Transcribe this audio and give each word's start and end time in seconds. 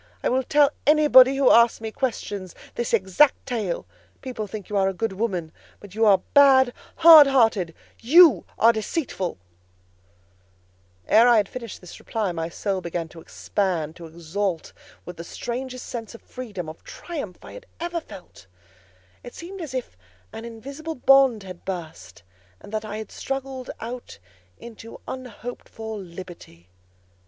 I 0.23 0.29
will 0.29 0.41
tell 0.41 0.71
anybody 0.87 1.37
who 1.37 1.51
asks 1.51 1.79
me 1.79 1.91
questions, 1.91 2.55
this 2.73 2.91
exact 2.91 3.45
tale. 3.45 3.85
People 4.23 4.47
think 4.47 4.67
you 4.67 4.75
a 4.75 4.93
good 4.95 5.13
woman, 5.13 5.51
but 5.79 5.93
you 5.93 6.07
are 6.07 6.23
bad, 6.33 6.73
hard 6.95 7.27
hearted. 7.27 7.75
You 7.99 8.43
are 8.57 8.73
deceitful!" 8.73 9.37
How 11.05 11.11
dare 11.11 11.17
I, 11.19 11.19
Mrs. 11.19 11.19
Reed? 11.19 11.19
How 11.19 11.23
dare 11.23 11.27
I? 11.27 11.29
Because 11.29 11.29
it 11.29 11.29
is 11.29 11.29
the 11.29 11.29
truth 11.29 11.29
Ere 11.29 11.29
I 11.29 11.37
had 11.37 11.49
finished 11.49 11.81
this 11.81 11.99
reply, 11.99 12.31
my 12.31 12.49
soul 12.49 12.81
began 12.81 13.07
to 13.09 13.21
expand, 13.21 13.95
to 13.97 14.05
exult, 14.07 14.73
with 15.05 15.17
the 15.17 15.23
strangest 15.23 15.85
sense 15.85 16.15
of 16.15 16.21
freedom, 16.23 16.67
of 16.67 16.83
triumph, 16.83 17.37
I 17.45 17.61
ever 17.79 18.01
felt. 18.01 18.47
It 19.23 19.35
seemed 19.35 19.61
as 19.61 19.75
if 19.75 19.95
an 20.33 20.45
invisible 20.45 20.95
bond 20.95 21.43
had 21.43 21.63
burst, 21.63 22.23
and 22.59 22.71
that 22.73 22.85
I 22.85 22.97
had 22.97 23.11
struggled 23.11 23.69
out 23.79 24.17
into 24.57 24.99
unhoped 25.07 25.69
for 25.69 25.99
liberty. 25.99 26.69